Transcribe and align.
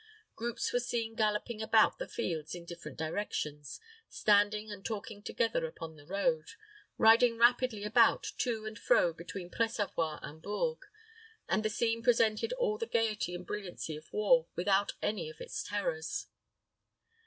Groups 0.35 0.73
were 0.73 0.79
seen 0.79 1.13
galloping 1.13 1.61
about 1.61 1.99
the 1.99 2.07
fields 2.07 2.55
in 2.55 2.65
different 2.65 2.97
directions, 2.97 3.79
standing 4.09 4.71
and 4.71 4.83
talking 4.83 5.21
together 5.21 5.63
upon 5.67 5.95
the 5.95 6.07
road, 6.07 6.47
riding 6.97 7.37
rapidly 7.37 7.83
about 7.83 8.23
to 8.39 8.65
and 8.65 8.79
fro 8.79 9.13
between 9.13 9.51
Pressavoix 9.51 10.17
and 10.23 10.41
Bourges, 10.41 10.89
and 11.47 11.61
the 11.63 11.69
scene 11.69 12.01
presented 12.01 12.51
all 12.53 12.79
the 12.79 12.87
gayety 12.87 13.35
and 13.35 13.45
brilliancy 13.45 13.95
of 13.95 14.11
war, 14.11 14.47
without 14.55 14.93
any 15.03 15.29
of 15.29 15.39
its 15.39 15.61
terrors. 15.61 16.25